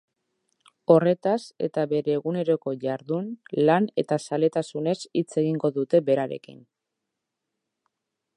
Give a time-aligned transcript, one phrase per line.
[0.93, 1.35] Horretaz
[1.67, 3.29] eta bere eguneroko jardun,
[3.69, 6.67] lan eta zaletasunez hitz egingo dute berarekin.